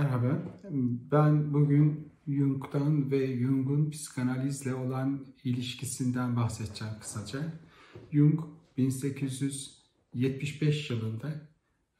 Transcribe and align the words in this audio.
Merhaba, 0.00 0.42
ben 1.12 1.54
bugün 1.54 2.08
Jung'dan 2.28 3.10
ve 3.10 3.38
Jung'un 3.38 3.90
psikanalizle 3.90 4.74
olan 4.74 5.26
ilişkisinden 5.44 6.36
bahsedeceğim 6.36 6.94
kısaca. 7.00 7.52
Jung 8.12 8.40
1875 8.76 10.90
yılında 10.90 11.48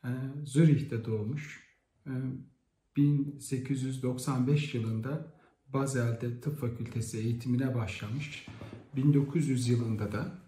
e, 0.04 0.08
Zürih'te 0.44 1.04
doğmuş. 1.04 1.60
1895 2.96 4.74
e, 4.74 4.78
yılında 4.78 5.32
Basel'de 5.68 6.40
tıp 6.40 6.60
fakültesi 6.60 7.18
eğitimine 7.18 7.74
başlamış. 7.74 8.46
1900 8.96 9.68
yılında 9.68 10.12
da 10.12 10.38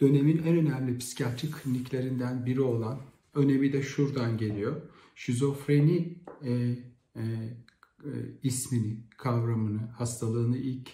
dönemin 0.00 0.38
en 0.38 0.56
önemli 0.56 0.98
psikiyatri 0.98 1.50
kliniklerinden 1.50 2.46
biri 2.46 2.60
olan 2.60 2.98
önemi 3.34 3.72
de 3.72 3.82
şuradan 3.82 4.38
geliyor. 4.38 4.82
Şizofreni 5.16 6.18
e, 6.42 6.52
e, 6.52 7.22
e, 8.04 8.10
ismini, 8.42 8.96
kavramını, 9.16 9.80
hastalığını 9.80 10.56
ilk 10.56 10.90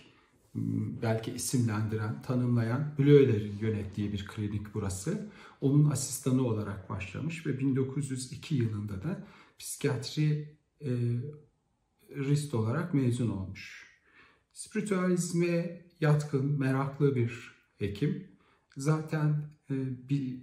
belki 1.02 1.32
isimlendiren, 1.32 2.22
tanımlayan 2.22 2.94
Bleuler'in 2.98 3.58
yönettiği 3.58 4.12
bir 4.12 4.26
klinik 4.26 4.74
burası. 4.74 5.30
Onun 5.60 5.90
asistanı 5.90 6.46
olarak 6.46 6.90
başlamış 6.90 7.46
ve 7.46 7.58
1902 7.58 8.54
yılında 8.54 9.02
da 9.02 9.26
psikiyatri 9.58 10.56
e, 10.80 10.90
rist 12.10 12.54
olarak 12.54 12.94
mezun 12.94 13.28
olmuş. 13.28 13.86
Spiritüalizme 14.52 15.82
yatkın, 16.00 16.58
meraklı 16.58 17.16
bir 17.16 17.54
hekim. 17.78 18.28
Zaten 18.76 19.50
e, 19.70 19.74
bir 20.08 20.42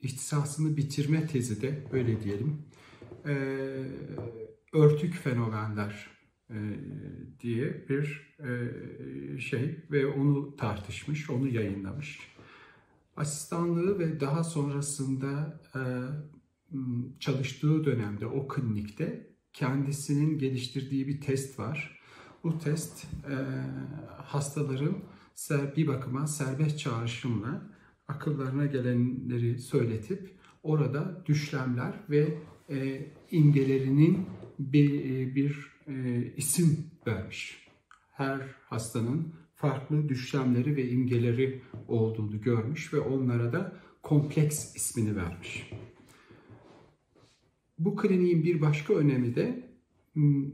ihtisasını 0.00 0.76
bitirme 0.76 1.26
tezi 1.26 1.62
de 1.62 1.84
öyle 1.92 2.22
diyelim. 2.22 2.62
E, 3.28 3.34
örtük 4.72 5.14
fenomenler 5.14 6.10
e, 6.50 6.56
diye 7.40 7.88
bir 7.88 8.34
e, 8.38 9.40
şey 9.40 9.84
ve 9.90 10.06
onu 10.06 10.56
tartışmış, 10.56 11.30
onu 11.30 11.48
yayınlamış. 11.48 12.18
Asistanlığı 13.16 13.98
ve 13.98 14.20
daha 14.20 14.44
sonrasında 14.44 15.60
e, 15.74 15.80
çalıştığı 17.20 17.84
dönemde 17.84 18.26
o 18.26 18.48
klinikte 18.48 19.30
kendisinin 19.52 20.38
geliştirdiği 20.38 21.06
bir 21.06 21.20
test 21.20 21.58
var. 21.58 22.00
Bu 22.44 22.58
test 22.58 23.04
e, 23.04 23.36
hastaların 24.22 24.98
bir 25.76 25.86
bakıma 25.86 26.26
serbest 26.26 26.78
çağrışımla 26.78 27.70
akıllarına 28.08 28.66
gelenleri 28.66 29.58
söyletip 29.58 30.38
orada 30.62 31.22
düşlemler 31.26 31.94
ve 32.10 32.38
e, 32.70 33.06
imgelerinin 33.30 34.26
bir, 34.58 35.04
e, 35.04 35.34
bir 35.34 35.72
e, 35.88 36.24
isim 36.36 36.86
vermiş. 37.06 37.68
Her 38.12 38.40
hastanın 38.64 39.34
farklı 39.54 40.08
düşlemleri 40.08 40.76
ve 40.76 40.90
imgeleri 40.90 41.62
olduğunu 41.88 42.40
görmüş 42.40 42.94
ve 42.94 43.00
onlara 43.00 43.52
da 43.52 43.80
kompleks 44.02 44.76
ismini 44.76 45.16
vermiş. 45.16 45.70
Bu 47.78 47.96
kliniğin 47.96 48.42
bir 48.42 48.60
başka 48.60 48.94
önemi 48.94 49.34
de 49.34 49.70
hmm, 50.12 50.52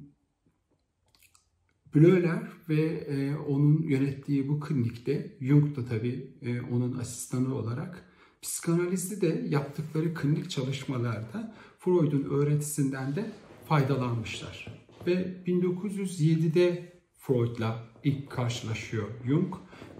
Blöler 1.94 2.42
ve 2.68 2.82
e, 2.84 3.36
onun 3.36 3.82
yönettiği 3.82 4.48
bu 4.48 4.60
klinikte, 4.60 5.36
Jung 5.40 5.76
da 5.76 5.84
tabii 5.84 6.36
e, 6.42 6.60
onun 6.60 6.98
asistanı 6.98 7.54
olarak 7.54 8.04
psikanalizde 8.42 9.20
de 9.20 9.46
yaptıkları 9.48 10.14
klinik 10.14 10.50
çalışmalarda 10.50 11.54
Freud'un 11.84 12.24
öğretisinden 12.24 13.16
de 13.16 13.32
faydalanmışlar. 13.68 14.66
Ve 15.06 15.42
1907'de 15.46 16.92
Freud'la 17.18 17.78
ilk 18.04 18.30
karşılaşıyor 18.30 19.08
Jung 19.26 19.54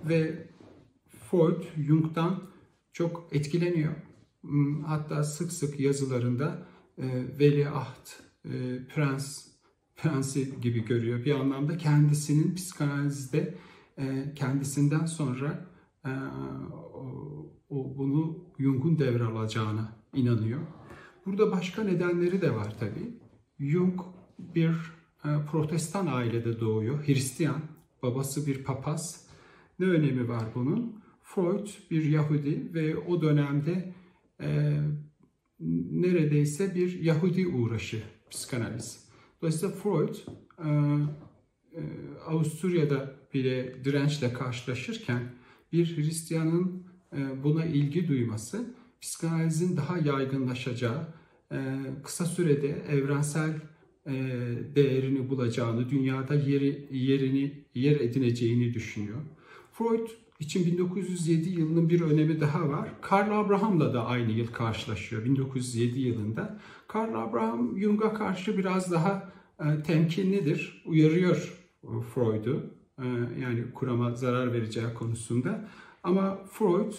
ve 0.08 0.48
Freud 1.30 1.62
Jung'dan 1.76 2.42
çok 2.92 3.28
etkileniyor. 3.32 3.92
Hmm, 4.40 4.84
hatta 4.84 5.22
sık 5.22 5.52
sık 5.52 5.80
yazılarında 5.80 6.66
e, 6.98 7.04
veliaht, 7.38 8.22
e, 8.44 8.50
prens, 8.94 9.46
prensi 9.96 10.60
gibi 10.60 10.84
görüyor. 10.84 11.24
Bir 11.24 11.34
anlamda 11.34 11.76
kendisinin 11.76 12.54
psikanalizde 12.54 13.54
e, 13.98 14.34
kendisinden 14.36 15.06
sonra 15.06 15.66
e, 16.04 16.10
o, 16.72 17.52
o, 17.68 17.98
bunu 17.98 18.38
Jung'un 18.58 18.98
devralacağına 18.98 19.96
inanıyor. 20.14 20.60
Burada 21.26 21.52
başka 21.52 21.84
nedenleri 21.84 22.42
de 22.42 22.54
var 22.54 22.74
tabii. 22.80 23.14
Jung 23.58 24.00
bir 24.38 24.70
e, 25.24 25.28
protestan 25.50 26.06
ailede 26.06 26.60
doğuyor. 26.60 27.06
Hristiyan, 27.06 27.60
babası 28.02 28.46
bir 28.46 28.64
papaz. 28.64 29.26
Ne 29.78 29.86
önemi 29.86 30.28
var 30.28 30.44
bunun? 30.54 31.04
Freud 31.22 31.68
bir 31.90 32.04
Yahudi 32.04 32.74
ve 32.74 32.96
o 32.96 33.22
dönemde 33.22 33.94
e, 34.40 34.78
neredeyse 35.90 36.74
bir 36.74 37.00
Yahudi 37.00 37.46
uğraşı 37.46 38.02
psikanaliz. 38.30 39.08
Dolayısıyla 39.42 39.74
Freud 39.74 40.14
e, 40.64 40.68
e, 40.68 41.82
Avusturya'da 42.26 43.16
bile 43.34 43.84
dirençle 43.84 44.32
karşılaşırken 44.32 45.22
bir 45.72 45.96
Hristiyanın 45.96 46.86
e, 47.12 47.44
buna 47.44 47.64
ilgi 47.64 48.08
duyması 48.08 48.74
psikanalizin 49.04 49.76
daha 49.76 49.98
yaygınlaşacağı, 49.98 51.06
e, 51.52 51.58
kısa 52.04 52.24
sürede 52.26 52.68
evrensel 52.68 53.50
e, 54.06 54.12
değerini 54.74 55.30
bulacağını, 55.30 55.90
dünyada 55.90 56.34
yeri 56.34 56.88
yerini 56.90 57.64
yer 57.74 58.00
edineceğini 58.00 58.74
düşünüyor. 58.74 59.18
Freud 59.72 60.08
için 60.40 60.66
1907 60.66 61.48
yılının 61.48 61.88
bir 61.88 62.00
önemi 62.00 62.40
daha 62.40 62.68
var. 62.68 62.88
Karl 63.00 63.40
Abraham'la 63.40 63.94
da 63.94 64.06
aynı 64.06 64.32
yıl 64.32 64.46
karşılaşıyor 64.46 65.24
1907 65.24 66.00
yılında. 66.00 66.60
Karl 66.88 67.14
Abraham 67.14 67.78
Jung'a 67.78 68.14
karşı 68.14 68.58
biraz 68.58 68.92
daha 68.92 69.32
e, 69.60 69.82
temkinlidir, 69.82 70.82
uyarıyor 70.86 71.60
Freud'u. 72.14 72.74
Yani 73.40 73.64
kurama 73.74 74.14
zarar 74.14 74.52
vereceği 74.52 74.94
konusunda. 74.94 75.68
Ama 76.02 76.38
Freud, 76.50 76.92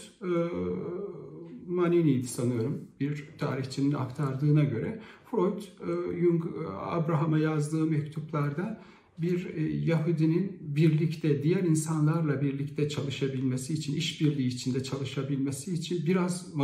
Manini'ydi 1.67 2.27
sanıyorum 2.27 2.87
bir 2.99 3.25
tarihçinin 3.37 3.93
aktardığına 3.93 4.63
göre. 4.63 5.01
Freud, 5.31 5.61
e, 5.61 6.19
Jung, 6.19 6.45
Abraham'a 6.79 7.37
yazdığı 7.37 7.85
mektuplarda 7.85 8.81
bir 9.17 9.55
e, 9.55 9.61
Yahudinin 9.61 10.57
birlikte, 10.61 11.43
diğer 11.43 11.63
insanlarla 11.63 12.41
birlikte 12.41 12.89
çalışabilmesi 12.89 13.73
için, 13.73 13.95
işbirliği 13.95 14.47
içinde 14.47 14.83
çalışabilmesi 14.83 15.73
için 15.73 16.05
biraz 16.05 16.55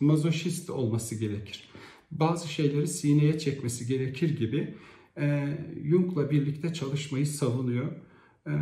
mazoşist 0.00 0.70
olması 0.70 1.14
gerekir. 1.14 1.68
Bazı 2.10 2.48
şeyleri 2.48 2.86
sineye 2.86 3.38
çekmesi 3.38 3.86
gerekir 3.86 4.38
gibi 4.38 4.74
e, 5.16 5.58
Jung'la 5.84 6.30
birlikte 6.30 6.74
çalışmayı 6.74 7.26
savunuyor. 7.26 7.92
E, 8.46 8.52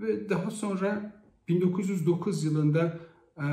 ve 0.00 0.28
daha 0.28 0.50
sonra 0.50 1.22
1909 1.48 2.44
yılında 2.44 3.00
e, 3.36 3.46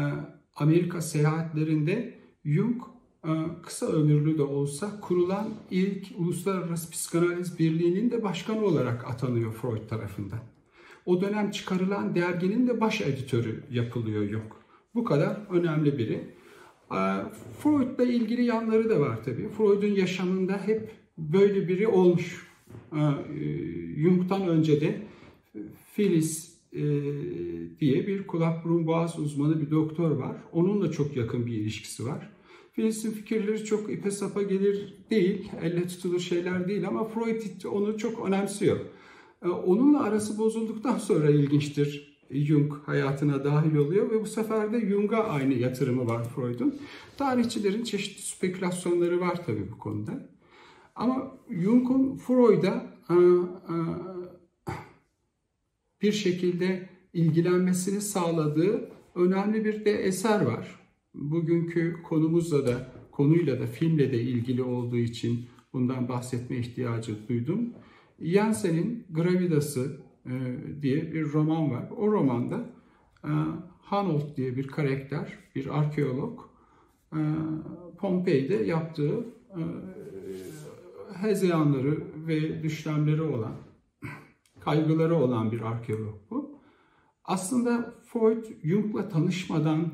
Amerika 0.59 1.01
seyahatlerinde 1.01 2.19
Jung 2.45 2.81
ee, 3.25 3.29
kısa 3.63 3.85
ömürlü 3.85 4.37
de 4.37 4.43
olsa 4.43 4.99
kurulan 4.99 5.49
ilk 5.71 6.07
Uluslararası 6.17 6.91
Psikanaliz 6.91 7.59
Birliği'nin 7.59 8.11
de 8.11 8.23
başkanı 8.23 8.65
olarak 8.65 9.07
atanıyor 9.07 9.53
Freud 9.53 9.89
tarafından. 9.89 10.39
O 11.05 11.21
dönem 11.21 11.51
çıkarılan 11.51 12.15
derginin 12.15 12.67
de 12.67 12.81
baş 12.81 13.01
editörü 13.01 13.63
yapılıyor 13.71 14.29
yok. 14.29 14.61
Bu 14.95 15.03
kadar 15.03 15.37
önemli 15.49 15.97
biri. 15.97 16.35
Ee, 16.91 16.95
Freud'la 17.59 18.03
ilgili 18.03 18.43
yanları 18.43 18.89
da 18.89 18.99
var 18.99 19.23
tabii. 19.23 19.49
Freud'un 19.49 19.95
yaşamında 19.95 20.61
hep 20.65 20.91
böyle 21.17 21.67
biri 21.67 21.87
olmuş. 21.87 22.47
Ee, 22.93 22.97
Jung'tan 23.97 24.47
önce 24.47 24.81
de 24.81 25.01
Phyllis 25.95 26.48
e, 26.73 26.81
diye 27.79 28.07
bir 28.07 28.27
kulak 28.27 28.65
burun 28.65 28.87
boğaz 28.87 29.19
uzmanı 29.19 29.61
bir 29.61 29.71
doktor 29.71 30.11
var. 30.11 30.35
Onunla 30.51 30.91
çok 30.91 31.17
yakın 31.17 31.45
bir 31.45 31.53
ilişkisi 31.53 32.05
var. 32.05 32.29
Birisinin 32.77 33.13
fikirleri 33.13 33.65
çok 33.65 33.89
ipe 33.89 34.11
sapa 34.11 34.41
gelir 34.41 34.93
değil, 35.09 35.51
elle 35.61 35.87
tutulur 35.87 36.19
şeyler 36.19 36.67
değil 36.67 36.87
ama 36.87 37.05
Freud 37.05 37.63
onu 37.71 37.97
çok 37.97 38.27
önemsiyor. 38.27 38.77
Ee, 39.45 39.47
onunla 39.47 40.03
arası 40.03 40.37
bozulduktan 40.37 40.97
sonra 40.97 41.29
ilginçtir 41.29 42.19
Jung 42.31 42.73
hayatına 42.85 43.43
dahil 43.43 43.75
oluyor 43.75 44.11
ve 44.11 44.21
bu 44.21 44.25
sefer 44.25 44.73
de 44.73 44.89
Jung'a 44.89 45.23
aynı 45.23 45.53
yatırımı 45.53 46.07
var 46.07 46.23
Freud'un. 46.23 46.75
Tarihçilerin 47.17 47.83
çeşitli 47.83 48.21
spekülasyonları 48.21 49.19
var 49.19 49.45
tabii 49.45 49.71
bu 49.71 49.77
konuda. 49.77 50.29
Ama 50.95 51.31
Jung'un 51.49 52.17
Freud'a 52.17 52.85
e, 53.09 53.13
e, 53.13 53.75
bir 56.01 56.11
şekilde 56.11 56.89
ilgilenmesini 57.13 58.01
sağladığı 58.01 58.89
önemli 59.15 59.65
bir 59.65 59.85
de 59.85 59.91
eser 59.91 60.41
var 60.41 60.79
bugünkü 61.13 61.95
konumuzla 62.03 62.67
da 62.67 62.91
konuyla 63.11 63.59
da 63.59 63.67
filmle 63.67 64.11
de 64.11 64.21
ilgili 64.21 64.63
olduğu 64.63 64.97
için 64.97 65.45
bundan 65.73 66.09
bahsetme 66.09 66.57
ihtiyacı 66.57 67.27
duydum. 67.27 67.73
Jensen'in 68.19 69.05
Gravidası 69.09 69.97
e, 70.25 70.31
diye 70.81 71.13
bir 71.13 71.33
roman 71.33 71.71
var. 71.71 71.89
O 71.97 72.11
romanda 72.11 72.69
e, 73.23 73.31
Hanold 73.81 74.37
diye 74.37 74.55
bir 74.55 74.67
karakter, 74.67 75.37
bir 75.55 75.79
arkeolog, 75.79 76.39
e, 77.13 77.19
Pompei'de 77.97 78.55
yaptığı 78.55 79.25
hezeyanları 81.13 82.03
ve 82.27 82.63
düşlemleri 82.63 83.21
olan, 83.21 83.53
kaygıları 84.69 85.15
olan 85.15 85.51
bir 85.51 85.61
arkeolog 85.61 86.15
bu. 86.29 86.59
Aslında 87.25 87.93
Freud 88.05 88.45
Jung'la 88.63 89.09
tanışmadan 89.09 89.91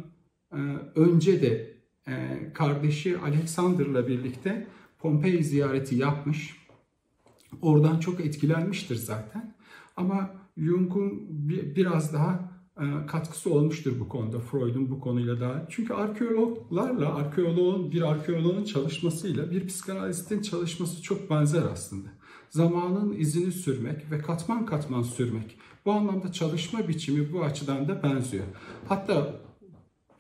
e, 0.51 0.57
önce 0.95 1.41
de 1.41 1.77
e, 2.07 2.13
kardeşi 2.53 3.17
Alexander'la 3.19 4.07
birlikte 4.07 4.67
Pompei 4.99 5.43
ziyareti 5.43 5.95
yapmış. 5.95 6.57
Oradan 7.61 7.99
çok 7.99 8.19
etkilenmiştir 8.19 8.95
zaten. 8.95 9.55
Ama 9.95 10.31
Jung'un 10.57 11.27
biraz 11.49 12.13
daha 12.13 12.51
e, 12.79 13.05
katkısı 13.07 13.53
olmuştur 13.53 13.99
bu 13.99 14.09
konuda 14.09 14.39
Freud'un 14.39 14.89
bu 14.89 14.99
konuyla 14.99 15.39
da. 15.39 15.67
Çünkü 15.69 15.93
arkeologlarla 15.93 17.15
arkeoloğun 17.15 17.91
bir 17.91 18.01
arkeoloğun 18.01 18.63
çalışmasıyla 18.63 19.51
bir 19.51 19.67
psikanalistin 19.67 20.41
çalışması 20.41 21.01
çok 21.01 21.29
benzer 21.29 21.63
aslında. 21.63 22.09
Zamanın 22.55 23.15
izini 23.19 23.51
sürmek 23.51 24.11
ve 24.11 24.17
katman 24.19 24.65
katman 24.65 25.01
sürmek. 25.01 25.57
Bu 25.85 25.91
anlamda 25.91 26.31
çalışma 26.31 26.87
biçimi 26.87 27.33
bu 27.33 27.43
açıdan 27.43 27.87
da 27.87 28.03
benziyor. 28.03 28.43
Hatta 28.87 29.41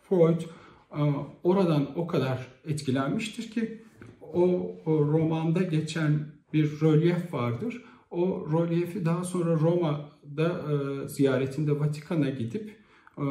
Freud 0.09 0.41
e, 0.41 1.01
oradan 1.43 1.99
o 1.99 2.07
kadar 2.07 2.47
etkilenmiştir 2.65 3.51
ki 3.51 3.81
o, 4.21 4.71
o 4.85 5.05
romanda 5.05 5.61
geçen 5.61 6.27
bir 6.53 6.81
rölyef 6.81 7.33
vardır. 7.33 7.83
O 8.11 8.47
rölyefi 8.51 9.05
daha 9.05 9.23
sonra 9.23 9.59
Roma'da 9.59 10.61
e, 10.71 11.09
ziyaretinde 11.09 11.79
Vatikan'a 11.79 12.29
gidip 12.29 12.77
e, 13.17 13.21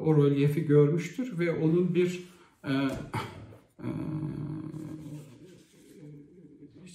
o 0.00 0.16
rölyefi 0.16 0.66
görmüştür 0.66 1.38
ve 1.38 1.50
onun 1.50 1.94
bir 1.94 2.28
e, 2.64 2.72
e, 2.72 3.88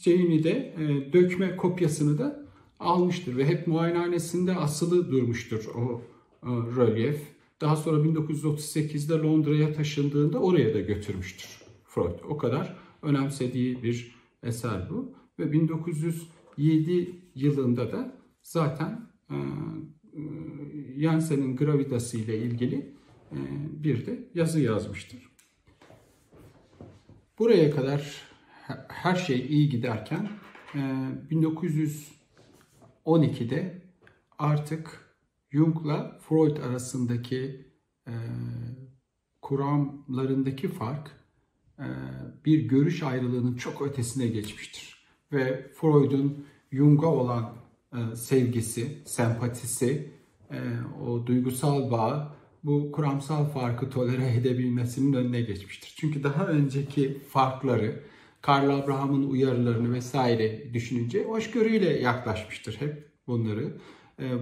şeyini 0.03 0.43
de 0.43 0.75
e, 0.77 1.13
dökme 1.13 1.55
kopyasını 1.55 2.17
da 2.17 2.45
almıştır 2.79 3.37
ve 3.37 3.45
hep 3.45 3.67
muayenehanesinde 3.67 4.55
asılı 4.55 5.11
durmuştur 5.11 5.65
o 5.75 6.01
e, 6.43 6.49
rölyef. 6.49 7.21
Daha 7.61 7.75
sonra 7.75 7.97
1938'de 7.97 9.13
Londra'ya 9.13 9.73
taşındığında 9.73 10.39
oraya 10.39 10.73
da 10.73 10.79
götürmüştür 10.79 11.61
Freud. 11.83 12.19
O 12.29 12.37
kadar 12.37 12.77
önemsediği 13.01 13.83
bir 13.83 14.15
eser 14.43 14.89
bu. 14.89 15.13
Ve 15.39 15.51
1907 15.51 17.15
yılında 17.35 17.91
da 17.91 18.15
zaten 18.41 19.09
e, 19.29 19.35
e, 19.35 21.01
Jensen'in 21.01 21.55
gravidası 21.55 22.17
ile 22.17 22.37
ilgili 22.37 22.93
e, 23.31 23.37
bir 23.83 24.05
de 24.05 24.27
yazı 24.33 24.59
yazmıştır. 24.59 25.29
Buraya 27.39 27.71
kadar 27.71 28.28
her 28.87 29.15
şey 29.15 29.39
iyi 29.39 29.69
giderken 29.69 30.29
1912'de 31.31 33.81
artık 34.39 35.15
Jung'la 35.51 36.19
Freud 36.21 36.57
arasındaki 36.57 37.65
kuramlarındaki 39.41 40.67
fark 40.67 41.11
bir 42.45 42.59
görüş 42.59 43.03
ayrılığının 43.03 43.55
çok 43.55 43.81
ötesine 43.81 44.27
geçmiştir. 44.27 45.05
Ve 45.31 45.71
Freud'un 45.73 46.45
Jung'a 46.71 47.07
olan 47.07 47.53
sevgisi, 48.15 48.97
sempatisi, 49.05 50.13
o 51.05 51.27
duygusal 51.27 51.91
bağ 51.91 52.35
bu 52.63 52.91
kuramsal 52.91 53.45
farkı 53.45 53.89
tolere 53.89 54.33
edebilmesinin 54.33 55.13
önüne 55.13 55.41
geçmiştir. 55.41 55.93
Çünkü 55.97 56.23
daha 56.23 56.47
önceki 56.47 57.19
farkları, 57.19 58.03
Karl 58.41 58.69
Abraham'ın 58.69 59.29
uyarılarını 59.29 59.93
vesaire 59.93 60.73
düşününce 60.73 61.23
hoşgörüyle 61.23 61.99
yaklaşmıştır 61.99 62.75
hep 62.79 63.09
bunları. 63.27 63.77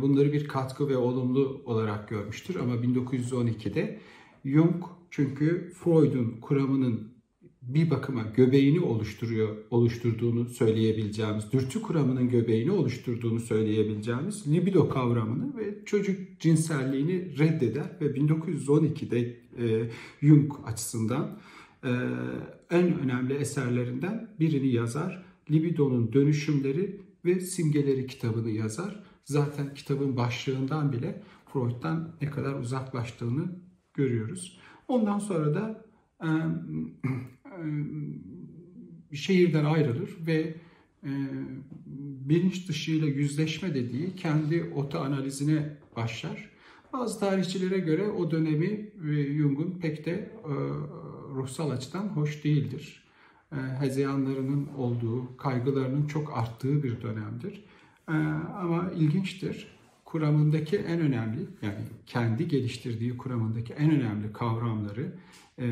Bunları 0.02 0.34
bir 0.34 0.48
katkı 0.48 0.90
ve 0.90 0.98
olumlu 0.98 1.62
olarak 1.66 2.10
görmüştür 2.10 2.56
ama 2.56 2.76
1912'de 2.76 4.00
Jung 4.46 4.84
çünkü 5.10 5.74
Freud'un 5.76 6.42
kuramının 6.42 7.18
bir 7.62 7.90
bakıma 7.90 8.22
göbeğini 8.22 8.80
oluşturuyor, 8.80 9.58
oluşturduğunu 9.72 10.50
söyleyebileceğimiz, 10.50 11.52
dürtü 11.52 11.82
kuramının 11.82 12.30
göbeğini 12.30 12.72
oluşturduğunu 12.72 13.40
söyleyebileceğimiz 13.40 14.54
libido 14.54 14.90
kavramını 14.90 15.58
ve 15.58 15.86
çocuk 15.86 16.40
cinselliğini 16.40 17.38
reddeder 17.40 17.98
ve 18.02 18.06
1912'de 18.06 19.20
e, 19.58 19.90
Jung 20.22 20.54
açısından 20.66 21.40
en 22.69 23.00
önemli 23.00 23.33
eserlerinden 23.33 24.29
birini 24.39 24.68
yazar. 24.68 25.25
Libidonun 25.51 26.13
dönüşümleri 26.13 27.01
ve 27.25 27.39
simgeleri 27.39 28.07
kitabını 28.07 28.50
yazar. 28.50 29.03
Zaten 29.24 29.74
kitabın 29.74 30.18
başlığından 30.18 30.91
bile 30.91 31.24
Freud'dan 31.53 32.15
ne 32.21 32.29
kadar 32.29 32.53
uzaklaştığını 32.53 33.59
görüyoruz. 33.94 34.59
Ondan 34.88 35.19
sonra 35.19 35.56
da 35.56 35.85
şehirden 39.13 39.65
ayrılır 39.65 40.18
ve 40.27 40.56
bilinç 42.29 42.69
dışıyla 42.69 43.07
yüzleşme 43.07 43.75
dediği 43.75 44.15
kendi 44.15 44.63
oto 44.75 45.00
analizine 45.00 45.77
başlar. 45.95 46.50
Bazı 46.94 47.19
tarihçilere 47.19 47.79
göre 47.79 48.07
o 48.07 48.31
dönemi 48.31 48.91
Jung'un 49.38 49.79
pek 49.81 50.06
de 50.06 50.31
ruhsal 51.38 51.69
açıdan 51.69 52.07
hoş 52.07 52.44
değildir. 52.44 53.04
Hezeyanlarının 53.80 54.68
olduğu, 54.68 55.38
kaygılarının 55.38 56.07
çok 56.07 56.38
arttığı 56.38 56.84
bir 56.84 57.01
dönemdir. 57.01 57.66
Ama 58.07 58.92
ilginçtir 58.95 59.78
kuramındaki 60.07 60.78
en 60.78 61.00
önemli 61.00 61.39
yani 61.62 61.80
kendi 62.06 62.48
geliştirdiği 62.48 63.18
kuramındaki 63.18 63.74
en 63.74 63.92
önemli 63.92 64.34
kavramları 64.34 65.16
e, 65.58 65.67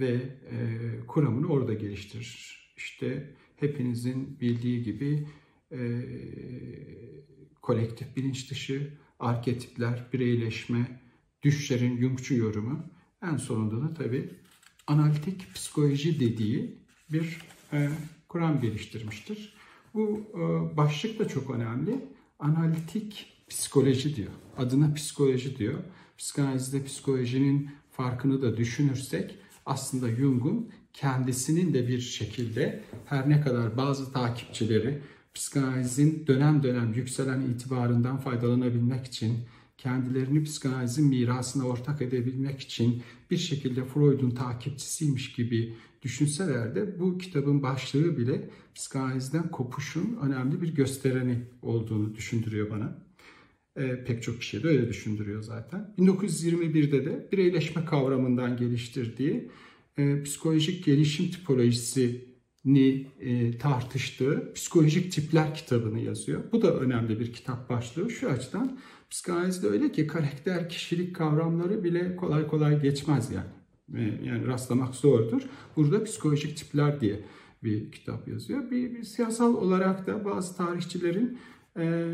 ve 0.00 0.12
e, 0.50 0.60
kuramını 1.06 1.46
orada 1.46 1.74
geliştirir. 1.74 2.58
İşte 2.76 3.34
hepinizin 3.56 4.40
bildiği 4.40 4.82
gibi 4.82 5.26
e, 5.72 5.78
kolektif 7.62 8.16
bilinç 8.16 8.50
dışı, 8.50 8.92
arketipler, 9.20 10.06
bireyleşme, 10.12 11.00
düşlerin 11.42 12.00
Jungçu 12.00 12.34
yorumu 12.34 12.86
en 13.22 13.36
sonunda 13.36 13.88
da 13.88 13.94
tabii 13.94 14.30
analitik 14.88 15.54
psikoloji 15.54 16.20
dediği 16.20 16.78
bir 17.12 17.38
e, 17.72 17.88
kuram 18.28 18.60
geliştirmiştir. 18.60 19.52
Bu 19.94 20.22
e, 20.34 20.76
başlık 20.76 21.18
da 21.18 21.28
çok 21.28 21.50
önemli. 21.50 22.08
Analitik 22.38 23.26
psikoloji 23.48 24.16
diyor. 24.16 24.30
Adına 24.56 24.94
psikoloji 24.94 25.58
diyor. 25.58 25.78
Psikanalizde 26.18 26.84
psikolojinin 26.84 27.70
farkını 27.90 28.42
da 28.42 28.56
düşünürsek 28.56 29.38
aslında 29.66 30.10
Jung'un 30.10 30.70
kendisinin 30.92 31.74
de 31.74 31.88
bir 31.88 32.00
şekilde 32.00 32.84
her 33.04 33.28
ne 33.30 33.40
kadar 33.40 33.76
bazı 33.76 34.12
takipçileri 34.12 35.02
psikanalizin 35.34 36.24
dönem 36.26 36.62
dönem 36.62 36.92
yükselen 36.92 37.40
itibarından 37.40 38.16
faydalanabilmek 38.16 39.06
için 39.06 39.38
kendilerini 39.78 40.42
psikanalizin 40.42 41.08
mirasına 41.08 41.64
ortak 41.64 42.02
edebilmek 42.02 42.60
için 42.60 43.02
bir 43.30 43.36
şekilde 43.36 43.84
Freud'un 43.84 44.30
takipçisiymiş 44.30 45.32
gibi 45.32 45.74
düşünseler 46.02 46.74
de 46.74 47.00
bu 47.00 47.18
kitabın 47.18 47.62
başlığı 47.62 48.16
bile 48.16 48.50
psikanalizden 48.74 49.50
kopuşun 49.50 50.18
önemli 50.22 50.62
bir 50.62 50.74
göstereni 50.74 51.38
olduğunu 51.62 52.14
düşündürüyor 52.14 52.70
bana. 52.70 52.98
E, 53.76 54.04
pek 54.04 54.22
çok 54.22 54.40
kişiye 54.40 54.62
de 54.62 54.68
öyle 54.68 54.88
düşündürüyor 54.88 55.42
zaten. 55.42 55.94
1921'de 55.98 57.04
de 57.04 57.28
bireyleşme 57.32 57.84
kavramından 57.84 58.56
geliştirdiği 58.56 59.50
e, 59.98 60.22
psikolojik 60.22 60.84
gelişim 60.84 61.30
tipolojisini 61.30 63.06
e, 63.20 63.58
tartıştığı 63.58 64.52
psikolojik 64.54 65.12
tipler 65.12 65.54
kitabını 65.54 66.00
yazıyor. 66.00 66.42
Bu 66.52 66.62
da 66.62 66.80
önemli 66.80 67.20
bir 67.20 67.32
kitap 67.32 67.70
başlığı. 67.70 68.10
Şu 68.10 68.30
açıdan 68.30 68.78
psikanalizde 69.10 69.66
öyle 69.66 69.92
ki 69.92 70.06
karakter, 70.06 70.68
kişilik 70.68 71.16
kavramları 71.16 71.84
bile 71.84 72.16
kolay 72.16 72.46
kolay 72.46 72.82
geçmez 72.82 73.30
yani. 73.30 74.18
Yani 74.24 74.46
rastlamak 74.46 74.94
zordur. 74.94 75.42
Burada 75.76 76.04
psikolojik 76.04 76.56
tipler 76.56 77.00
diye 77.00 77.20
bir 77.64 77.92
kitap 77.92 78.28
yazıyor. 78.28 78.70
Bir, 78.70 78.94
bir 78.94 79.02
siyasal 79.02 79.54
olarak 79.54 80.06
da 80.06 80.24
bazı 80.24 80.56
tarihçilerin 80.56 81.38
e, 81.78 82.12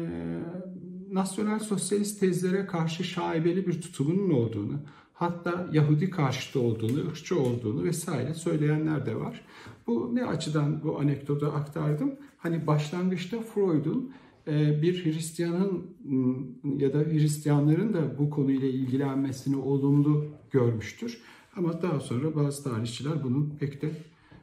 nasyonel 1.11 1.59
sosyalist 1.59 2.21
tezlere 2.21 2.67
karşı 2.67 3.05
şaibeli 3.05 3.67
bir 3.67 3.81
tutumunun 3.81 4.31
olduğunu, 4.31 4.81
hatta 5.13 5.69
Yahudi 5.73 6.11
karşıtı 6.11 6.61
olduğunu, 6.61 7.09
ırkçı 7.09 7.41
olduğunu 7.41 7.85
vesaire 7.85 8.35
söyleyenler 8.35 9.07
de 9.07 9.17
var. 9.17 9.45
Bu 9.87 10.11
ne 10.15 10.25
açıdan 10.25 10.83
bu 10.85 11.01
anekdotu 11.01 11.47
aktardım? 11.47 12.15
Hani 12.39 12.67
başlangıçta 12.67 13.41
Freud'un 13.41 14.13
bir 14.47 15.05
Hristiyanın 15.05 15.97
ya 16.79 16.93
da 16.93 16.99
Hristiyanların 16.99 17.95
da 17.95 18.19
bu 18.19 18.31
konuyla 18.31 18.69
ilgilenmesini 18.69 19.57
olumlu 19.57 20.27
görmüştür. 20.51 21.21
Ama 21.57 21.83
daha 21.83 22.01
sonra 22.01 22.35
bazı 22.35 22.65
tarihçiler 22.65 23.25
bunun 23.25 23.57
pek 23.59 23.83
de 23.83 23.91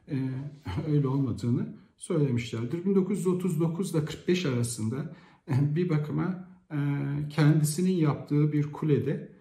e, 0.07 0.17
öyle 0.91 1.07
olmadığını 1.07 1.75
söylemişlerdir. 1.97 2.85
1939 2.85 3.95
ile 3.95 4.05
45 4.05 4.45
arasında 4.45 5.15
e, 5.47 5.75
bir 5.75 5.89
bakıma 5.89 6.51
kendisinin 7.29 7.91
yaptığı 7.91 8.53
bir 8.53 8.71
kulede 8.71 9.31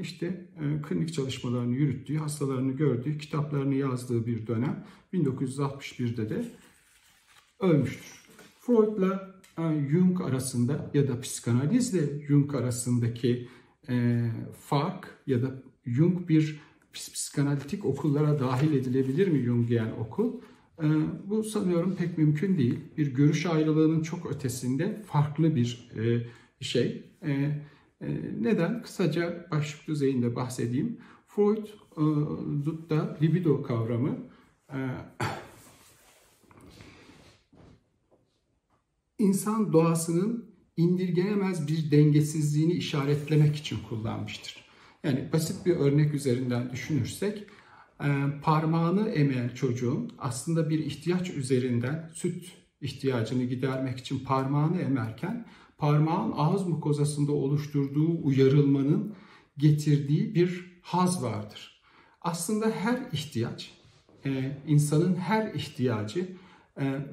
işte 0.00 0.50
klinik 0.88 1.14
çalışmalarını 1.14 1.74
yürüttüğü, 1.74 2.16
hastalarını 2.16 2.72
gördüğü, 2.72 3.18
kitaplarını 3.18 3.74
yazdığı 3.74 4.26
bir 4.26 4.46
dönem 4.46 4.86
1961'de 5.12 6.28
de 6.28 6.44
ölmüştür. 7.60 8.25
Freud'la 8.66 9.34
e, 9.58 9.62
Jung 9.90 10.20
arasında 10.20 10.90
ya 10.94 11.08
da 11.08 11.20
psikanalizle 11.20 12.26
Jung 12.26 12.54
arasındaki 12.54 13.48
e, 13.88 14.26
fark 14.60 15.08
ya 15.26 15.42
da 15.42 15.62
Jung 15.86 16.28
bir 16.28 16.60
psikanalitik 16.92 17.84
okullara 17.84 18.40
dahil 18.40 18.72
edilebilir 18.72 19.28
mi 19.28 19.38
Jungian 19.38 20.00
okul? 20.00 20.40
E, 20.82 20.86
bu 21.24 21.42
sanıyorum 21.42 21.96
pek 21.96 22.18
mümkün 22.18 22.58
değil. 22.58 22.78
Bir 22.96 23.14
görüş 23.14 23.46
ayrılığının 23.46 24.02
çok 24.02 24.32
ötesinde 24.32 25.02
farklı 25.06 25.56
bir 25.56 25.90
e, 25.96 26.26
şey. 26.64 27.04
E, 27.22 27.32
e, 28.00 28.08
neden? 28.40 28.82
Kısaca 28.82 29.46
başlık 29.50 29.88
düzeyinde 29.88 30.36
bahsedeyim. 30.36 30.98
Freud'da 31.26 33.16
libido 33.22 33.62
kavramı 33.62 34.16
e, 34.72 34.78
insan 39.18 39.72
doğasının 39.72 40.56
indirgenemez 40.76 41.68
bir 41.68 41.90
dengesizliğini 41.90 42.72
işaretlemek 42.72 43.56
için 43.56 43.78
kullanmıştır. 43.88 44.66
Yani 45.04 45.28
basit 45.32 45.66
bir 45.66 45.76
örnek 45.76 46.14
üzerinden 46.14 46.72
düşünürsek 46.72 47.46
e, 48.04 48.08
parmağını 48.42 49.08
emeyen 49.08 49.48
çocuğun 49.48 50.12
aslında 50.18 50.70
bir 50.70 50.78
ihtiyaç 50.78 51.30
üzerinden 51.30 52.10
süt 52.14 52.52
ihtiyacını 52.80 53.44
gidermek 53.44 53.98
için 53.98 54.18
parmağını 54.18 54.80
emerken 54.80 55.46
parmağın 55.78 56.32
ağız 56.36 56.66
mukozasında 56.66 57.32
oluşturduğu 57.32 58.24
uyarılmanın 58.24 59.14
getirdiği 59.58 60.34
bir 60.34 60.80
haz 60.82 61.22
vardır. 61.22 61.82
Aslında 62.20 62.70
her 62.70 62.98
ihtiyaç, 63.12 63.72
e, 64.24 64.58
insanın 64.66 65.14
her 65.14 65.54
ihtiyacı 65.54 66.36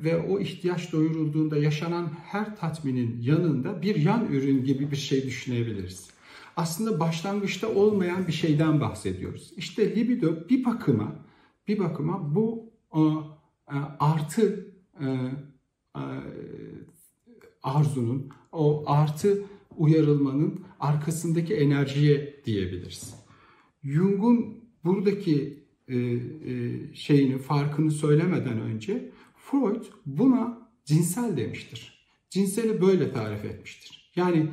ve 0.03 0.17
o 0.17 0.39
ihtiyaç 0.39 0.91
doyurulduğunda 0.91 1.57
yaşanan 1.57 2.09
her 2.23 2.55
tatminin 2.55 3.21
yanında 3.21 3.81
bir 3.81 3.95
yan 3.95 4.25
ürün 4.25 4.63
gibi 4.63 4.91
bir 4.91 4.95
şey 4.95 5.23
düşünebiliriz. 5.23 6.09
Aslında 6.55 6.99
başlangıçta 6.99 7.67
olmayan 7.69 8.27
bir 8.27 8.33
şeyden 8.33 8.81
bahsediyoruz. 8.81 9.53
İşte 9.57 9.95
libido 9.95 10.49
bir 10.49 10.65
bakıma 10.65 11.23
bir 11.67 11.79
bakıma 11.79 12.35
bu 12.35 12.71
e, 12.95 12.99
e, 12.99 13.77
artı 13.99 14.73
e, 14.99 15.07
arzunun, 17.63 18.29
o 18.51 18.83
artı 18.87 19.43
uyarılmanın 19.77 20.65
arkasındaki 20.79 21.55
enerjiye 21.55 22.41
diyebiliriz. 22.45 23.15
Jung'un 23.83 24.63
buradaki 24.83 25.63
şeyini, 26.93 27.37
farkını 27.37 27.91
söylemeden 27.91 28.61
önce 28.61 29.11
Freud 29.43 29.85
buna 30.05 30.57
cinsel 30.85 31.37
demiştir. 31.37 32.05
Cinseli 32.29 32.81
böyle 32.81 33.11
tarif 33.11 33.45
etmiştir. 33.45 34.11
Yani 34.15 34.49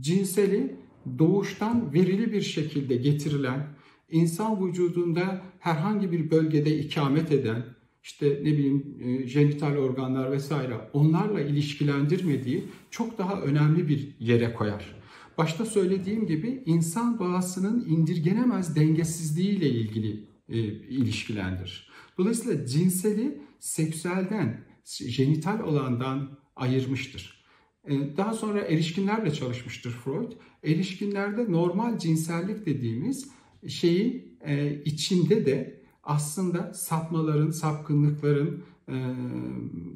cinseli 0.00 0.76
doğuştan 1.18 1.94
verili 1.94 2.32
bir 2.32 2.42
şekilde 2.42 2.96
getirilen, 2.96 3.66
insan 4.10 4.66
vücudunda 4.66 5.42
herhangi 5.58 6.12
bir 6.12 6.30
bölgede 6.30 6.78
ikamet 6.78 7.32
eden, 7.32 7.64
işte 8.02 8.26
ne 8.28 8.52
bileyim 8.52 8.96
e, 9.00 9.26
jenital 9.26 9.76
organlar 9.76 10.32
vesaire 10.32 10.90
onlarla 10.92 11.40
ilişkilendirmediği 11.40 12.64
çok 12.90 13.18
daha 13.18 13.40
önemli 13.40 13.88
bir 13.88 14.08
yere 14.18 14.54
koyar. 14.54 14.96
Başta 15.38 15.64
söylediğim 15.64 16.26
gibi 16.26 16.62
insan 16.66 17.18
doğasının 17.18 17.84
indirgenemez 17.88 18.76
dengesizliğiyle 18.76 19.68
ilgili 19.68 20.33
e, 20.48 20.58
ilişkilendirir. 20.72 21.90
Dolayısıyla 22.18 22.66
cinseli 22.66 23.42
seksüelden, 23.58 24.64
jenital 24.84 25.60
olandan 25.60 26.38
ayırmıştır. 26.56 27.44
Ee, 27.88 28.16
daha 28.16 28.32
sonra 28.34 28.60
erişkinlerle 28.60 29.32
çalışmıştır 29.32 29.90
Freud. 29.90 30.32
Erişkinlerde 30.64 31.52
normal 31.52 31.98
cinsellik 31.98 32.66
dediğimiz 32.66 33.30
şeyi 33.68 34.38
e, 34.46 34.82
içinde 34.84 35.46
de 35.46 35.80
aslında 36.02 36.74
sapmaların, 36.74 37.50
sapkınlıkların, 37.50 38.64
e, 38.88 38.94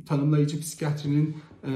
tanımlayıcı 0.06 0.60
psikiyatrinin 0.60 1.36
e, 1.64 1.70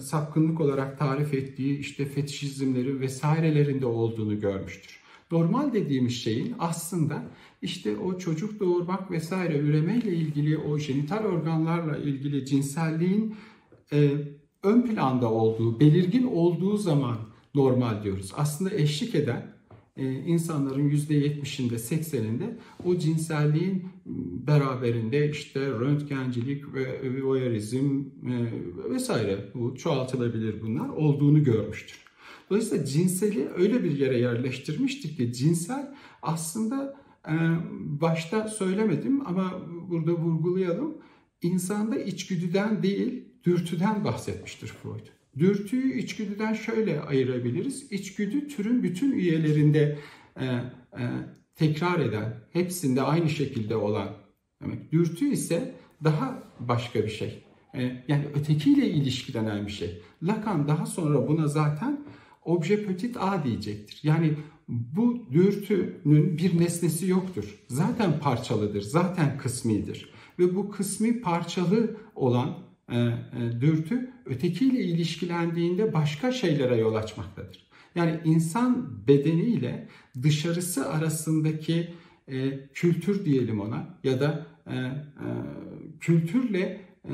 sapkınlık 0.00 0.60
olarak 0.60 0.98
tarif 0.98 1.34
ettiği 1.34 1.78
işte 1.78 2.04
fetişizmleri 2.04 3.00
vesairelerinde 3.00 3.86
olduğunu 3.86 4.40
görmüştür. 4.40 5.01
Normal 5.32 5.72
dediğimiz 5.72 6.12
şeyin 6.12 6.54
aslında 6.58 7.22
işte 7.62 7.96
o 7.96 8.18
çocuk 8.18 8.60
doğurmak 8.60 9.10
vesaire 9.10 9.58
üremeyle 9.58 10.14
ilgili 10.14 10.58
o 10.58 10.78
jenital 10.78 11.24
organlarla 11.24 11.96
ilgili 11.96 12.46
cinselliğin 12.46 13.34
e, 13.92 14.10
ön 14.62 14.82
planda 14.82 15.30
olduğu, 15.30 15.80
belirgin 15.80 16.26
olduğu 16.26 16.76
zaman 16.76 17.16
normal 17.54 18.04
diyoruz. 18.04 18.32
Aslında 18.36 18.74
eşlik 18.74 19.14
eden 19.14 19.54
e, 19.96 20.12
insanların 20.12 20.90
%70'inde 20.90 21.74
80'inde 21.74 22.56
o 22.84 22.96
cinselliğin 22.96 23.86
beraberinde 24.46 25.30
işte 25.30 25.60
röntgencilik 25.60 26.74
ve 26.74 27.22
voyeurizm 27.22 28.04
e, 28.26 28.34
vesaire 28.90 29.50
bu 29.54 29.76
çoğaltılabilir 29.76 30.62
bunlar 30.62 30.88
olduğunu 30.88 31.44
görmüştür. 31.44 32.11
Dolayısıyla 32.50 32.84
cinseli 32.84 33.48
öyle 33.56 33.84
bir 33.84 33.98
yere 33.98 34.18
yerleştirmiştik 34.18 35.16
ki 35.16 35.32
cinsel 35.32 35.94
aslında 36.22 36.96
e, 37.28 37.34
başta 38.00 38.48
söylemedim 38.48 39.26
ama 39.26 39.62
burada 39.88 40.12
vurgulayalım. 40.12 40.96
İnsanda 41.42 41.96
içgüdüden 41.96 42.82
değil, 42.82 43.24
dürtüden 43.44 44.04
bahsetmiştir 44.04 44.66
Freud. 44.66 45.06
Dürtüyü 45.38 45.98
içgüdüden 45.98 46.54
şöyle 46.54 47.00
ayırabiliriz. 47.00 47.92
İçgüdü 47.92 48.48
türün 48.48 48.82
bütün 48.82 49.12
üyelerinde 49.12 49.98
e, 50.40 50.44
e, 50.44 50.62
tekrar 51.54 52.00
eden, 52.00 52.40
hepsinde 52.52 53.02
aynı 53.02 53.28
şekilde 53.30 53.76
olan 53.76 54.08
demek. 54.62 54.92
Dürtü 54.92 55.28
ise 55.28 55.74
daha 56.04 56.42
başka 56.60 57.04
bir 57.04 57.08
şey. 57.08 57.44
Yani 58.08 58.24
ötekiyle 58.34 58.90
ilişkilenen 58.90 59.66
bir 59.66 59.72
şey. 59.72 60.02
Lacan 60.22 60.68
daha 60.68 60.86
sonra 60.86 61.28
buna 61.28 61.46
zaten 61.46 62.04
obje 62.44 62.84
petit 62.86 63.16
a 63.16 63.44
diyecektir. 63.44 64.00
Yani 64.02 64.34
bu 64.68 65.26
dürtünün 65.32 66.38
bir 66.38 66.60
nesnesi 66.60 67.06
yoktur. 67.06 67.64
Zaten 67.68 68.20
parçalıdır, 68.20 68.82
zaten 68.82 69.38
kısmidir. 69.38 70.12
Ve 70.38 70.54
bu 70.54 70.70
kısmi 70.70 71.20
parçalı 71.20 71.96
olan 72.14 72.58
e, 72.88 72.98
e, 72.98 73.12
dürtü 73.60 74.10
ötekiyle 74.26 74.84
ilişkilendiğinde 74.84 75.92
başka 75.92 76.32
şeylere 76.32 76.76
yol 76.76 76.94
açmaktadır. 76.94 77.66
Yani 77.94 78.20
insan 78.24 78.98
bedeniyle 79.08 79.88
dışarısı 80.22 80.88
arasındaki 80.88 81.88
e, 82.28 82.68
kültür 82.74 83.24
diyelim 83.24 83.60
ona 83.60 83.98
ya 84.04 84.20
da 84.20 84.46
e, 84.66 84.74
e, 84.74 84.92
kültürle 86.00 86.80
e, 87.04 87.12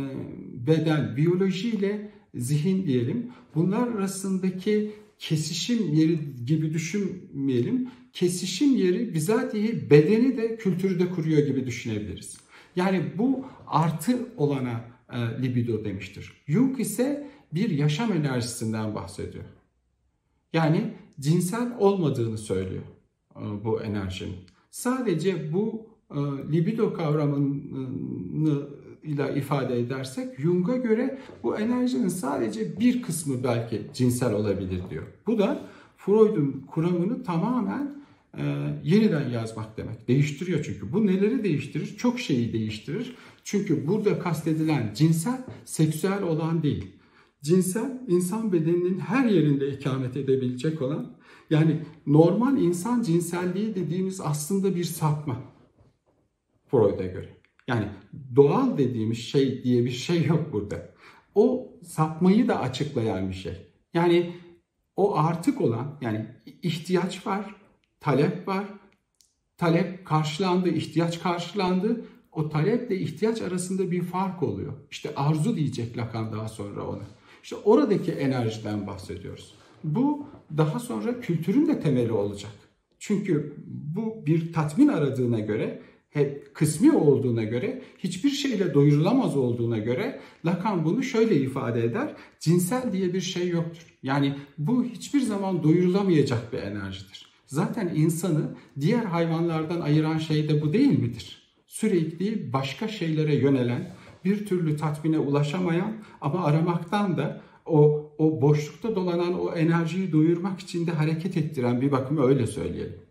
beden, 0.52 1.16
biyolojiyle 1.16 2.10
zihin 2.34 2.86
diyelim. 2.86 3.30
Bunlar 3.54 3.88
arasındaki 3.88 4.92
kesişim 5.18 5.94
yeri 5.94 6.44
gibi 6.44 6.72
düşünmeyelim. 6.74 7.90
Kesişim 8.12 8.76
yeri 8.76 9.14
bizatihi 9.14 9.90
bedeni 9.90 10.36
de 10.36 10.56
kültürü 10.56 10.98
de 10.98 11.10
kuruyor 11.10 11.46
gibi 11.46 11.66
düşünebiliriz. 11.66 12.36
Yani 12.76 13.02
bu 13.18 13.46
artı 13.66 14.28
olana 14.36 14.84
e, 15.12 15.42
libido 15.42 15.84
demiştir. 15.84 16.32
Jung 16.46 16.80
ise 16.80 17.30
bir 17.54 17.70
yaşam 17.70 18.12
enerjisinden 18.12 18.94
bahsediyor. 18.94 19.44
Yani 20.52 20.94
cinsel 21.20 21.78
olmadığını 21.78 22.38
söylüyor 22.38 22.82
e, 23.36 23.64
bu 23.64 23.82
enerjinin. 23.82 24.36
Sadece 24.70 25.52
bu 25.52 25.86
e, 26.10 26.16
libido 26.52 26.92
kavramını 26.92 28.68
ile 29.02 29.34
ifade 29.36 29.80
edersek 29.80 30.40
Jung'a 30.40 30.76
göre 30.76 31.18
bu 31.42 31.58
enerjinin 31.58 32.08
sadece 32.08 32.80
bir 32.80 33.02
kısmı 33.02 33.44
belki 33.44 33.82
cinsel 33.94 34.34
olabilir 34.34 34.82
diyor. 34.90 35.04
Bu 35.26 35.38
da 35.38 35.60
Freud'un 35.96 36.64
kuramını 36.70 37.22
tamamen 37.22 38.04
e, 38.38 38.42
yeniden 38.84 39.28
yazmak 39.28 39.76
demek. 39.76 40.08
Değiştiriyor 40.08 40.64
çünkü. 40.64 40.92
Bu 40.92 41.06
neleri 41.06 41.44
değiştirir? 41.44 41.96
Çok 41.96 42.20
şeyi 42.20 42.52
değiştirir. 42.52 43.16
Çünkü 43.44 43.86
burada 43.86 44.18
kastedilen 44.18 44.94
cinsel, 44.94 45.44
seksüel 45.64 46.22
olan 46.22 46.62
değil. 46.62 46.86
Cinsel, 47.42 48.02
insan 48.08 48.52
bedeninin 48.52 48.98
her 48.98 49.24
yerinde 49.24 49.68
ikamet 49.68 50.16
edebilecek 50.16 50.82
olan, 50.82 51.16
yani 51.50 51.80
normal 52.06 52.58
insan 52.58 53.02
cinselliği 53.02 53.74
dediğimiz 53.74 54.20
aslında 54.20 54.76
bir 54.76 54.84
sapma. 54.84 55.36
Freud'a 56.70 57.06
göre. 57.06 57.28
Yani 57.68 57.88
doğal 58.36 58.78
dediğimiz 58.78 59.18
şey 59.18 59.64
diye 59.64 59.84
bir 59.84 59.90
şey 59.90 60.24
yok 60.24 60.52
burada. 60.52 60.88
O 61.34 61.72
sapmayı 61.84 62.48
da 62.48 62.60
açıklayan 62.60 63.28
bir 63.28 63.34
şey. 63.34 63.52
Yani 63.94 64.34
o 64.96 65.16
artık 65.16 65.60
olan 65.60 65.98
yani 66.00 66.26
ihtiyaç 66.62 67.26
var, 67.26 67.54
talep 68.00 68.48
var. 68.48 68.64
Talep 69.56 70.06
karşılandı, 70.06 70.68
ihtiyaç 70.68 71.20
karşılandı. 71.20 72.04
O 72.32 72.48
taleple 72.48 72.98
ihtiyaç 72.98 73.42
arasında 73.42 73.90
bir 73.90 74.02
fark 74.02 74.42
oluyor. 74.42 74.72
İşte 74.90 75.14
arzu 75.14 75.56
diyecek 75.56 75.98
Lacan 75.98 76.32
daha 76.32 76.48
sonra 76.48 76.86
ona. 76.86 77.02
İşte 77.42 77.56
oradaki 77.56 78.12
enerjiden 78.12 78.86
bahsediyoruz. 78.86 79.54
Bu 79.84 80.26
daha 80.56 80.78
sonra 80.78 81.20
kültürün 81.20 81.66
de 81.66 81.80
temeli 81.80 82.12
olacak. 82.12 82.52
Çünkü 82.98 83.54
bu 83.66 84.26
bir 84.26 84.52
tatmin 84.52 84.88
aradığına 84.88 85.40
göre 85.40 85.82
hep 86.18 86.54
kısmi 86.54 86.92
olduğuna 86.92 87.44
göre, 87.44 87.82
hiçbir 87.98 88.30
şeyle 88.30 88.74
doyurulamaz 88.74 89.36
olduğuna 89.36 89.78
göre 89.78 90.20
Lacan 90.44 90.84
bunu 90.84 91.02
şöyle 91.02 91.36
ifade 91.36 91.84
eder. 91.84 92.14
Cinsel 92.40 92.92
diye 92.92 93.14
bir 93.14 93.20
şey 93.20 93.48
yoktur. 93.48 93.86
Yani 94.02 94.34
bu 94.58 94.84
hiçbir 94.84 95.20
zaman 95.20 95.62
doyurulamayacak 95.62 96.52
bir 96.52 96.58
enerjidir. 96.58 97.28
Zaten 97.46 97.92
insanı 97.94 98.54
diğer 98.80 99.04
hayvanlardan 99.04 99.80
ayıran 99.80 100.18
şey 100.18 100.48
de 100.48 100.62
bu 100.62 100.72
değil 100.72 100.98
midir? 100.98 101.42
Sürekli 101.66 102.52
başka 102.52 102.88
şeylere 102.88 103.34
yönelen, 103.34 103.94
bir 104.24 104.46
türlü 104.46 104.76
tatmine 104.76 105.18
ulaşamayan 105.18 105.92
ama 106.20 106.44
aramaktan 106.44 107.16
da 107.16 107.40
o, 107.66 108.10
o 108.18 108.42
boşlukta 108.42 108.96
dolanan 108.96 109.40
o 109.40 109.54
enerjiyi 109.54 110.12
doyurmak 110.12 110.60
için 110.60 110.86
de 110.86 110.90
hareket 110.90 111.36
ettiren 111.36 111.80
bir 111.80 111.92
bakıma 111.92 112.26
öyle 112.26 112.46
söyleyelim 112.46 113.07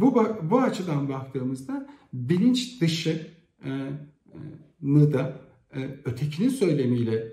bu, 0.00 0.26
bu 0.50 0.60
açıdan 0.60 1.08
baktığımızda 1.08 1.86
bilinç 2.12 2.80
dışı 2.80 3.26
e, 3.64 3.70
e, 3.70 5.12
da 5.12 5.40
e, 5.74 5.80
ötekinin 6.04 6.48
söylemiyle 6.48 7.32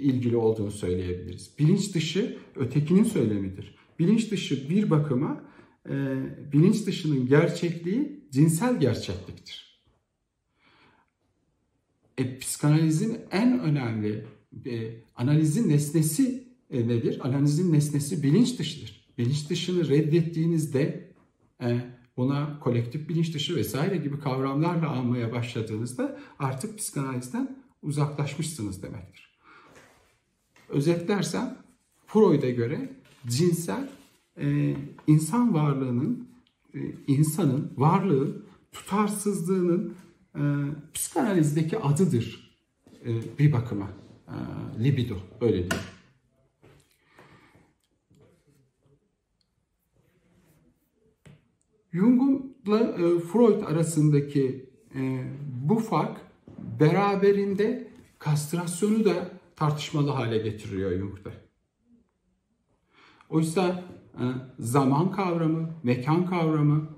ilgili 0.00 0.36
olduğunu 0.36 0.70
söyleyebiliriz. 0.70 1.54
Bilinç 1.58 1.94
dışı 1.94 2.36
ötekinin 2.56 3.04
söylemidir. 3.04 3.74
Bilinç 3.98 4.30
dışı 4.30 4.68
bir 4.68 4.90
bakıma 4.90 5.44
bilinç 6.52 6.86
dışının 6.86 7.26
gerçekliği 7.26 8.24
cinsel 8.30 8.80
gerçekliktir. 8.80 9.70
E, 12.20 12.38
psikanalizin 12.38 13.18
en 13.30 13.60
önemli 13.60 14.24
e, 14.66 14.90
analizin 15.16 15.68
nesnesi 15.68 16.44
e, 16.70 16.88
nedir? 16.88 17.18
Analizin 17.20 17.72
nesnesi 17.72 18.22
bilinç 18.22 18.58
dışıdır. 18.58 19.06
Bilinç 19.18 19.50
dışını 19.50 19.88
reddettiğinizde 19.88 21.09
buna 22.16 22.58
kolektif 22.60 23.08
bilinç 23.08 23.34
dışı 23.34 23.56
vesaire 23.56 23.96
gibi 23.96 24.20
kavramlarla 24.20 24.90
almaya 24.90 25.32
başladığınızda 25.32 26.18
artık 26.38 26.78
psikanalizden 26.78 27.56
uzaklaşmışsınız 27.82 28.82
demektir. 28.82 29.38
Özetlersem 30.68 31.58
Freud'a 32.06 32.50
göre 32.50 32.92
cinsel 33.26 33.88
e, 34.40 34.76
insan 35.06 35.54
varlığının, 35.54 36.28
e, 36.74 36.78
insanın 37.06 37.72
varlığı 37.76 38.42
tutarsızlığının 38.72 39.94
e, 40.34 40.42
psikanalizdeki 40.94 41.78
adıdır 41.78 42.56
e, 43.04 43.38
bir 43.38 43.52
bakıma. 43.52 43.88
E, 44.28 44.84
libido 44.84 45.16
öyle 45.40 45.70
diyor. 45.70 45.99
Jung'la 51.92 52.80
e, 52.80 53.18
Freud 53.18 53.62
arasındaki 53.62 54.70
e, 54.94 55.24
bu 55.68 55.78
fark 55.78 56.20
beraberinde 56.80 57.88
kastrasyonu 58.18 59.04
da 59.04 59.30
tartışmalı 59.56 60.10
hale 60.10 60.38
getiriyor 60.38 60.98
Jung'da. 60.98 61.30
Oysa 63.30 63.84
e, 64.14 64.24
zaman 64.58 65.10
kavramı, 65.10 65.70
mekan 65.82 66.26
kavramı 66.26 66.88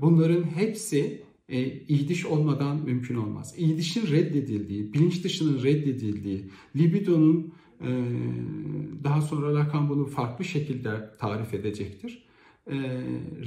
bunların 0.00 0.42
hepsi 0.42 1.22
ihdiş 1.88 2.26
olmadan 2.26 2.76
mümkün 2.76 3.14
olmaz. 3.16 3.54
İhdişin 3.56 4.06
reddedildiği, 4.06 4.92
bilinç 4.92 5.24
dışının 5.24 5.62
reddedildiği, 5.62 6.50
libidonun 6.76 7.54
daha 9.04 9.20
sonra 9.20 9.54
Lacan 9.54 9.88
bunu 9.88 10.06
farklı 10.06 10.44
şekilde 10.44 11.10
tarif 11.18 11.54
edecektir 11.54 12.24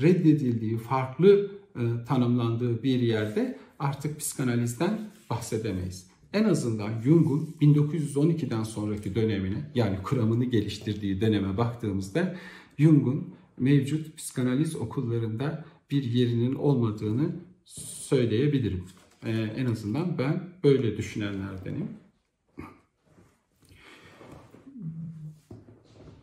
reddedildiği, 0.01 0.77
farklı 0.77 1.51
e, 1.75 2.05
tanımlandığı 2.07 2.83
bir 2.83 2.99
yerde 2.99 3.57
artık 3.79 4.19
psikanalizden 4.19 4.99
bahsedemeyiz. 5.29 6.07
En 6.33 6.43
azından 6.43 7.01
Jung'un 7.01 7.55
1912'den 7.61 8.63
sonraki 8.63 9.15
dönemine 9.15 9.71
yani 9.75 9.97
kuramını 10.03 10.45
geliştirdiği 10.45 11.21
döneme 11.21 11.57
baktığımızda 11.57 12.35
Jung'un 12.77 13.35
mevcut 13.59 14.17
psikanaliz 14.17 14.75
okullarında 14.75 15.65
bir 15.91 16.03
yerinin 16.03 16.55
olmadığını 16.55 17.35
söyleyebilirim. 17.65 18.85
Ee, 19.25 19.31
en 19.31 19.65
azından 19.65 20.17
ben 20.17 20.49
böyle 20.63 20.97
düşünenlerdenim. 20.97 21.87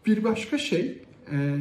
Bir 0.06 0.24
başka 0.24 0.58
şey, 0.58 1.02
e, 1.30 1.36
e, 1.36 1.58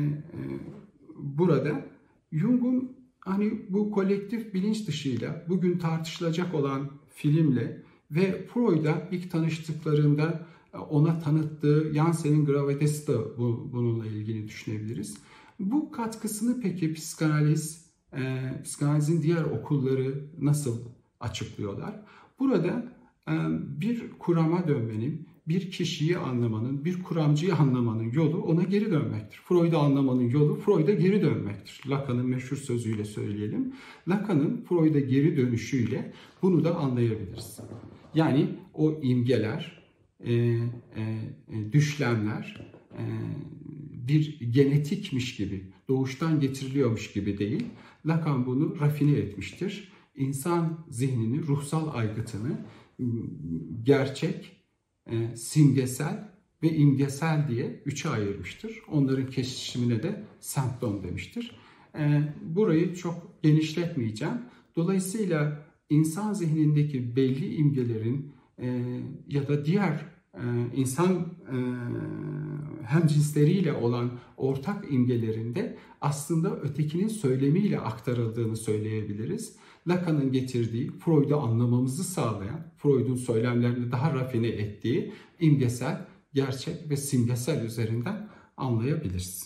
burada 1.24 1.86
Jung'un 2.32 2.92
hani 3.20 3.66
bu 3.70 3.92
kolektif 3.92 4.54
bilinç 4.54 4.88
dışıyla 4.88 5.46
bugün 5.50 5.78
tartışılacak 5.78 6.54
olan 6.54 6.90
filmle 7.10 7.84
ve 8.12 8.48
Freud'a 8.48 9.08
ilk 9.12 9.32
tanıştıklarında 9.32 10.48
e, 10.74 10.78
ona 10.78 11.20
tanıttığı 11.20 11.92
Jansen'in 11.94 12.46
gravetesi 12.46 13.08
de 13.08 13.18
bu, 13.38 13.70
bununla 13.74 14.06
ilgili 14.06 14.48
düşünebiliriz. 14.48 15.18
Bu 15.60 15.92
katkısını 15.92 16.62
peki 16.62 16.94
psikanaliz, 16.94 17.86
e, 18.14 18.52
psikanalizin 18.64 19.22
diğer 19.22 19.44
okulları 19.44 20.26
nasıl 20.40 20.80
açıklıyorlar? 21.20 22.02
Burada 22.40 22.94
e, 23.28 23.34
bir 23.82 24.12
kurama 24.20 24.68
dönmenin, 24.68 25.28
bir 25.52 25.72
kişiyi 25.72 26.18
anlamanın, 26.18 26.86
bir 26.86 27.04
kuramcıyı 27.04 27.56
anlamanın 27.56 28.12
yolu 28.12 28.42
ona 28.42 28.64
geri 28.64 28.92
dönmektir. 28.92 29.38
Freud'u 29.38 29.78
anlamanın 29.78 30.30
yolu 30.30 30.56
Freud'a 30.56 30.92
geri 30.92 31.22
dönmektir. 31.22 31.82
Lacan'ın 31.90 32.26
meşhur 32.26 32.58
sözüyle 32.58 33.06
söyleyelim. 33.06 33.74
Lacan'ın 34.08 34.66
Freud'a 34.70 35.00
geri 35.00 35.38
dönüşüyle 35.38 36.14
bunu 36.42 36.64
da 36.64 36.76
anlayabiliriz. 36.76 37.60
Yani 38.16 38.48
o 38.74 39.00
imgeler, 39.02 39.82
e, 40.20 40.34
e, 40.34 40.60
e 41.52 41.74
düşlemler 41.74 42.72
e, 42.94 43.04
bir 44.08 44.40
genetikmiş 44.40 45.36
gibi, 45.36 45.64
doğuştan 45.90 46.40
getiriliyormuş 46.40 47.14
gibi 47.14 47.38
değil. 47.38 47.66
Lacan 48.06 48.46
bunu 48.46 48.80
rafine 48.80 49.12
etmiştir. 49.18 49.92
İnsan 50.16 50.86
zihnini, 50.90 51.42
ruhsal 51.42 51.94
aygıtını 51.94 52.66
gerçek, 53.84 54.61
e, 55.12 55.36
simgesel 55.36 56.32
ve 56.64 56.76
imgesel 56.76 57.48
diye 57.48 57.82
üçe 57.86 58.10
ayırmıştır. 58.10 58.82
Onların 58.92 59.28
kesişimine 59.28 60.04
de 60.04 60.24
semptom 60.40 61.04
demiştir. 61.04 61.56
E, 62.00 62.34
burayı 62.42 62.96
çok 62.96 63.44
genişletmeyeceğim. 63.44 64.38
Dolayısıyla 64.76 65.66
insan 65.90 66.34
zihnindeki 66.34 67.16
belli 67.16 67.56
imgelerin 67.56 68.32
e, 68.60 69.00
ya 69.28 69.48
da 69.48 69.66
diğer 69.66 70.12
insan 70.76 71.12
e, 71.52 71.58
hem 72.86 73.08
cinsleriyle 73.08 73.74
olan 73.74 74.12
ortak 74.38 74.92
imgelerinde 74.92 75.78
aslında 76.02 76.60
ötekinin 76.60 77.08
söylemiyle 77.08 77.80
aktarıldığını 77.80 78.58
söyleyebiliriz. 78.58 79.56
Lacan'ın 79.88 80.32
getirdiği, 80.32 80.92
Freud'u 80.92 81.38
anlamamızı 81.38 82.04
sağlayan, 82.04 82.62
Freud'un 82.78 83.16
söylemlerini 83.16 83.92
daha 83.92 84.14
rafine 84.14 84.48
ettiği 84.48 85.14
imgesel, 85.40 86.06
gerçek 86.34 86.90
ve 86.90 86.98
simgesel 86.98 87.66
üzerinden 87.66 88.30
anlayabiliriz. 88.58 89.44